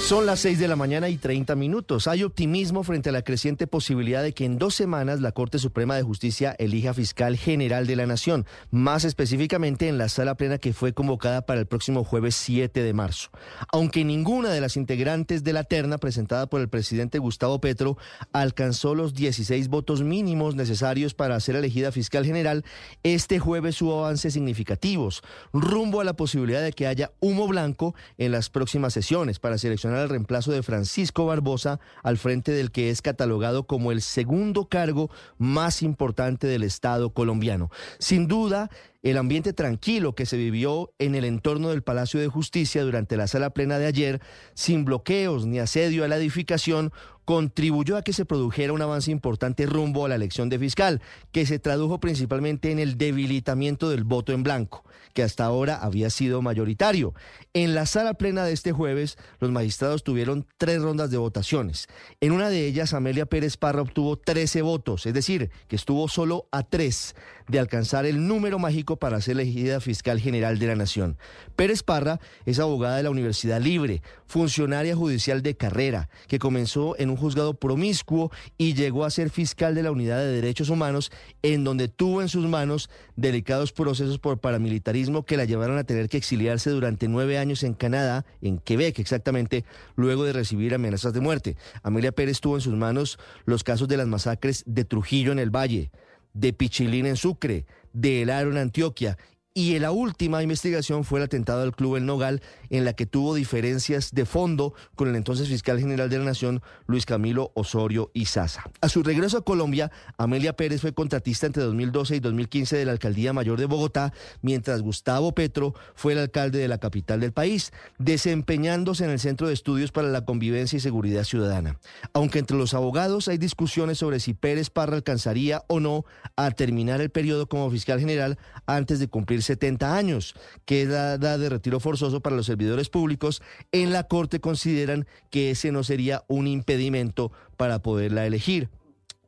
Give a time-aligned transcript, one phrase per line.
[0.00, 2.08] Son las 6 de la mañana y 30 minutos.
[2.08, 5.94] Hay optimismo frente a la creciente posibilidad de que en dos semanas la Corte Suprema
[5.94, 10.72] de Justicia elija fiscal general de la Nación, más específicamente en la sala plena que
[10.72, 13.30] fue convocada para el próximo jueves 7 de marzo.
[13.70, 17.96] Aunque ninguna de las integrantes de la terna presentada por el presidente Gustavo Petro
[18.32, 22.64] alcanzó los 16 votos mínimos necesarios para ser elegida fiscal general,
[23.04, 25.22] este jueves hubo avances significativos
[25.52, 29.89] rumbo a la posibilidad de que haya humo blanco en las próximas sesiones para seleccionar
[29.98, 35.10] el reemplazo de Francisco Barbosa al frente del que es catalogado como el segundo cargo
[35.38, 37.70] más importante del Estado colombiano.
[37.98, 38.70] Sin duda,
[39.02, 43.26] el ambiente tranquilo que se vivió en el entorno del Palacio de Justicia durante la
[43.26, 44.20] sala plena de ayer,
[44.54, 46.92] sin bloqueos ni asedio a la edificación,
[47.30, 51.00] contribuyó a que se produjera un avance importante rumbo a la elección de fiscal,
[51.30, 56.10] que se tradujo principalmente en el debilitamiento del voto en blanco, que hasta ahora había
[56.10, 57.14] sido mayoritario.
[57.54, 61.86] En la sala plena de este jueves, los magistrados tuvieron tres rondas de votaciones.
[62.20, 66.48] En una de ellas, Amelia Pérez Parra obtuvo 13 votos, es decir, que estuvo solo
[66.50, 67.14] a tres
[67.46, 71.16] de alcanzar el número mágico para ser elegida fiscal general de la Nación.
[71.56, 77.10] Pérez Parra es abogada de la Universidad Libre, funcionaria judicial de carrera, que comenzó en
[77.10, 81.10] un juzgado promiscuo y llegó a ser fiscal de la Unidad de Derechos Humanos,
[81.42, 86.08] en donde tuvo en sus manos delicados procesos por paramilitarismo que la llevaron a tener
[86.08, 89.64] que exiliarse durante nueve años en Canadá, en Quebec exactamente,
[89.96, 91.56] luego de recibir amenazas de muerte.
[91.82, 95.50] Amelia Pérez tuvo en sus manos los casos de las masacres de Trujillo en el
[95.50, 95.90] Valle
[96.34, 99.18] de Pichilín en Sucre, de El Aro en Antioquia
[99.52, 103.34] y la última investigación fue el atentado al Club El Nogal, en la que tuvo
[103.34, 108.62] diferencias de fondo con el entonces fiscal general de la Nación, Luis Camilo Osorio Izaza.
[108.80, 112.92] A su regreso a Colombia, Amelia Pérez fue contratista entre 2012 y 2015 de la
[112.92, 117.72] Alcaldía Mayor de Bogotá, mientras Gustavo Petro fue el alcalde de la capital del país,
[117.98, 121.80] desempeñándose en el Centro de Estudios para la Convivencia y Seguridad Ciudadana.
[122.12, 126.04] Aunque entre los abogados hay discusiones sobre si Pérez Parra alcanzaría o no
[126.36, 130.34] a terminar el periodo como fiscal general antes de cumplir 70 años,
[130.64, 133.42] que es la edad de retiro forzoso para los servidores públicos,
[133.72, 138.68] en la Corte consideran que ese no sería un impedimento para poderla elegir.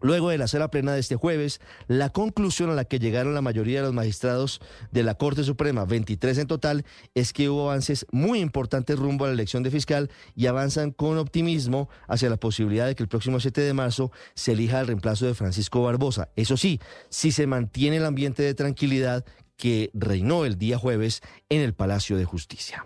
[0.03, 3.41] Luego de la sala plena de este jueves, la conclusión a la que llegaron la
[3.41, 6.85] mayoría de los magistrados de la Corte Suprema, 23 en total,
[7.15, 11.19] es que hubo avances muy importantes rumbo a la elección de fiscal y avanzan con
[11.19, 15.27] optimismo hacia la posibilidad de que el próximo 7 de marzo se elija el reemplazo
[15.27, 16.31] de Francisco Barbosa.
[16.35, 19.25] Eso sí, si se mantiene el ambiente de tranquilidad
[19.63, 22.85] que reinó el día jueves en el Palacio de Justicia.